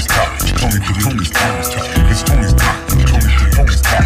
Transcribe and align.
Tony's 0.00 0.06
Talk. 0.06 0.38
Tony, 0.38 0.80
Tony's 1.02 1.30
Tony's 1.30 1.68
Talk. 1.68 1.84
It's 2.10 2.22
Tony's 2.22 2.54
Talk. 2.54 2.88
Tony, 2.88 3.04
Tony's 3.52 3.80
Talk. 3.82 4.02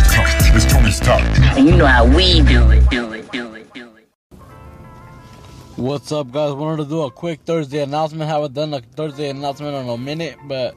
It's 0.56 0.64
Tony's 0.72 1.00
Talk. 1.00 1.20
And 1.56 1.68
you 1.68 1.76
know 1.76 1.86
how 1.86 2.04
we 2.04 2.42
do 2.42 2.70
it, 2.70 2.90
do 2.90 3.12
it, 3.12 3.30
do 3.30 3.54
it, 3.54 3.72
do 3.72 3.94
it. 3.96 4.08
What's 5.76 6.10
up, 6.10 6.32
guys? 6.32 6.52
Wanted 6.52 6.84
to 6.84 6.88
do 6.88 7.02
a 7.02 7.10
quick 7.10 7.40
Thursday 7.44 7.82
announcement. 7.82 8.28
Haven't 8.28 8.54
done 8.54 8.74
a 8.74 8.80
Thursday 8.80 9.30
announcement 9.30 9.76
in 9.76 9.88
a 9.88 9.96
minute, 9.96 10.36
but 10.46 10.74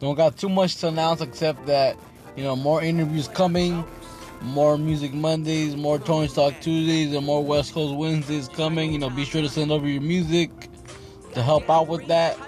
don't 0.00 0.14
got 0.14 0.38
too 0.38 0.48
much 0.48 0.76
to 0.76 0.88
announce 0.88 1.20
except 1.20 1.66
that 1.66 1.98
you 2.36 2.42
know 2.42 2.56
more 2.56 2.82
interviews 2.82 3.28
coming, 3.28 3.84
more 4.40 4.78
Music 4.78 5.12
Mondays, 5.12 5.76
more 5.76 5.98
Tony's 5.98 6.32
Talk 6.32 6.54
Tuesdays, 6.62 7.12
and 7.12 7.26
more 7.26 7.44
West 7.44 7.74
Coast 7.74 7.94
Wednesdays 7.94 8.48
coming. 8.48 8.92
You 8.92 8.98
know, 8.98 9.10
be 9.10 9.26
sure 9.26 9.42
to 9.42 9.48
send 9.48 9.70
over 9.72 9.86
your 9.86 10.02
music 10.02 10.50
to 11.34 11.42
help 11.42 11.68
out 11.68 11.88
with 11.88 12.06
that. 12.06 12.38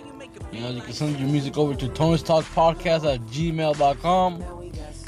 You 0.52 0.60
know, 0.60 0.70
you 0.70 0.80
can 0.82 0.92
send 0.92 1.18
your 1.18 1.28
music 1.28 1.56
over 1.56 1.74
to 1.74 1.88
Tony's 1.88 2.22
Talk 2.22 2.44
Podcast 2.46 3.12
at 3.12 3.20
gmail.com. 3.28 4.38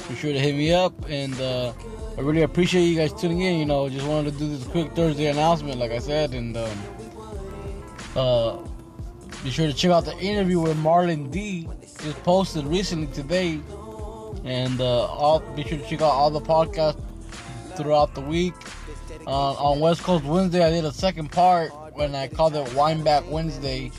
Be 0.09 0.15
sure 0.17 0.33
to 0.33 0.39
hit 0.39 0.55
me 0.55 0.73
up, 0.73 0.93
and 1.09 1.39
uh, 1.41 1.73
I 2.17 2.21
really 2.21 2.43
appreciate 2.43 2.85
you 2.85 2.97
guys 2.97 3.13
tuning 3.13 3.41
in. 3.41 3.59
You 3.59 3.67
know, 3.67 3.89
just 3.89 4.07
wanted 4.07 4.35
to 4.35 4.39
do 4.39 4.49
this 4.57 4.67
quick 4.69 4.93
Thursday 4.93 5.27
announcement, 5.27 5.79
like 5.79 5.91
I 5.91 5.99
said, 5.99 6.33
and 6.33 6.57
um, 6.57 6.79
uh, 8.15 8.57
be 9.43 9.51
sure 9.51 9.67
to 9.67 9.73
check 9.73 9.91
out 9.91 10.05
the 10.05 10.17
interview 10.19 10.61
with 10.61 10.77
Marlon 10.77 11.31
D. 11.31 11.69
Just 12.03 12.23
posted 12.23 12.65
recently 12.67 13.09
today, 13.09 13.61
and 14.45 14.81
uh, 14.81 15.07
all 15.07 15.41
be 15.57 15.65
sure 15.65 15.79
to 15.79 15.89
check 15.89 16.03
out 16.03 16.11
all 16.11 16.31
the 16.31 16.41
podcasts 16.41 17.01
throughout 17.77 18.15
the 18.15 18.21
week. 18.21 18.55
Uh, 19.27 19.53
on 19.55 19.81
West 19.81 20.03
Coast 20.03 20.25
Wednesday, 20.25 20.65
I 20.65 20.71
did 20.71 20.85
a 20.85 20.93
second 20.93 21.31
part 21.31 21.73
when 21.95 22.15
I 22.15 22.29
called 22.29 22.55
it 22.55 22.67
Wineback 22.69 23.27
Wednesday, 23.29 23.91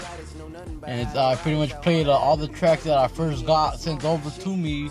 and 0.85 1.01
it's, 1.01 1.15
uh, 1.15 1.29
I 1.29 1.35
pretty 1.35 1.57
much 1.57 1.71
played 1.81 2.07
uh, 2.07 2.11
all 2.11 2.37
the 2.37 2.47
tracks 2.47 2.83
that 2.83 2.97
I 2.97 3.07
first 3.07 3.45
got 3.45 3.79
sent 3.79 4.03
over 4.03 4.29
to 4.29 4.57
me 4.57 4.89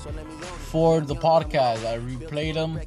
for 0.71 1.01
the 1.01 1.15
podcast. 1.15 1.85
I 1.87 1.99
replayed 1.99 2.55
them, 2.55 2.81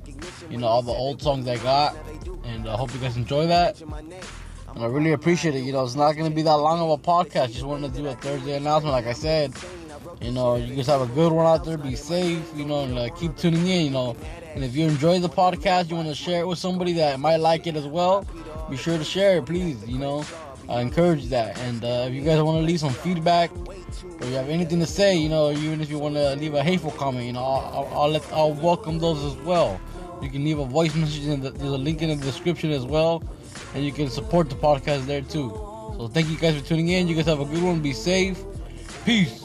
you 0.49 0.57
know, 0.57 0.67
all 0.67 0.81
the 0.81 0.91
old 0.91 1.21
songs 1.21 1.47
I 1.47 1.57
got, 1.57 1.95
and 2.43 2.67
I 2.67 2.75
hope 2.75 2.93
you 2.93 2.99
guys 2.99 3.17
enjoy 3.17 3.47
that. 3.47 3.81
And 3.81 4.83
I 4.83 4.87
really 4.87 5.13
appreciate 5.13 5.55
it. 5.55 5.59
You 5.59 5.71
know, 5.71 5.83
it's 5.83 5.95
not 5.95 6.13
going 6.13 6.29
to 6.29 6.35
be 6.35 6.41
that 6.41 6.55
long 6.55 6.79
of 6.81 6.89
a 6.99 7.01
podcast. 7.01 7.51
Just 7.51 7.63
wanted 7.63 7.93
to 7.93 8.01
do 8.01 8.07
a 8.07 8.15
Thursday 8.15 8.55
announcement, 8.57 8.93
like 8.93 9.05
I 9.07 9.13
said. 9.13 9.53
You 10.21 10.31
know, 10.31 10.55
you 10.55 10.75
guys 10.75 10.87
have 10.87 11.01
a 11.01 11.07
good 11.07 11.31
one 11.31 11.45
out 11.45 11.65
there. 11.65 11.77
Be 11.77 11.95
safe, 11.95 12.41
you 12.55 12.65
know, 12.65 12.83
and 12.83 12.97
uh, 12.97 13.09
keep 13.15 13.35
tuning 13.35 13.67
in, 13.67 13.85
you 13.85 13.91
know. 13.91 14.15
And 14.55 14.63
if 14.63 14.75
you 14.75 14.87
enjoy 14.87 15.19
the 15.19 15.29
podcast, 15.29 15.89
you 15.89 15.95
want 15.95 16.07
to 16.07 16.15
share 16.15 16.41
it 16.41 16.47
with 16.47 16.57
somebody 16.57 16.93
that 16.93 17.19
might 17.19 17.37
like 17.37 17.67
it 17.67 17.75
as 17.75 17.85
well, 17.85 18.25
be 18.69 18.77
sure 18.77 18.97
to 18.97 19.03
share 19.03 19.37
it, 19.37 19.45
please. 19.45 19.85
You 19.87 19.99
know, 19.99 20.25
I 20.69 20.81
encourage 20.81 21.27
that. 21.29 21.59
And 21.59 21.83
uh, 21.83 22.05
if 22.07 22.13
you 22.13 22.21
guys 22.21 22.41
want 22.41 22.59
to 22.59 22.65
leave 22.65 22.79
some 22.79 22.93
feedback 22.93 23.51
or 24.21 24.27
you 24.27 24.33
have 24.35 24.49
anything 24.49 24.79
to 24.79 24.85
say, 24.85 25.15
you 25.15 25.29
know, 25.29 25.51
even 25.51 25.81
if 25.81 25.89
you 25.89 25.99
want 25.99 26.15
to 26.15 26.35
leave 26.35 26.53
a 26.53 26.63
hateful 26.63 26.91
comment, 26.91 27.25
you 27.25 27.33
know, 27.33 27.43
I'll, 27.43 27.89
I'll, 27.93 28.09
let 28.09 28.31
I'll 28.31 28.53
welcome 28.53 28.97
those 28.97 29.23
as 29.23 29.35
well. 29.43 29.79
You 30.21 30.29
can 30.29 30.43
leave 30.43 30.59
a 30.59 30.65
voice 30.65 30.95
message. 30.95 31.25
In 31.27 31.41
the, 31.41 31.51
there's 31.51 31.71
a 31.71 31.77
link 31.77 32.01
in 32.01 32.09
the 32.09 32.15
description 32.15 32.71
as 32.71 32.85
well, 32.85 33.21
and 33.73 33.83
you 33.83 33.91
can 33.91 34.09
support 34.09 34.49
the 34.49 34.55
podcast 34.55 35.05
there 35.05 35.21
too. 35.21 35.49
So 35.97 36.07
thank 36.07 36.29
you 36.29 36.37
guys 36.37 36.59
for 36.59 36.65
tuning 36.65 36.87
in. 36.89 37.07
You 37.07 37.15
guys 37.15 37.25
have 37.25 37.41
a 37.41 37.45
good 37.45 37.61
one. 37.61 37.81
Be 37.81 37.93
safe. 37.93 38.41
Peace. 39.03 39.44